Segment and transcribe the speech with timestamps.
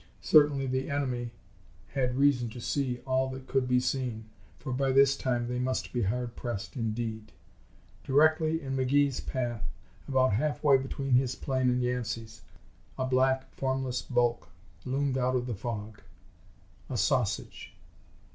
[0.23, 1.29] Certainly the enemy
[1.89, 4.25] had reason to see all that could be seen,
[4.57, 7.31] for by this time they must be hard pressed indeed.
[8.03, 9.61] Directly in McGee's path,
[10.07, 12.41] about half way between his plane and Yancey's,
[12.97, 14.49] a black, formless bulk
[14.85, 16.01] loomed out of the fog.
[16.89, 17.75] A sausage!